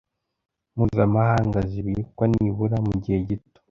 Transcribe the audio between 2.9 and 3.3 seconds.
gihe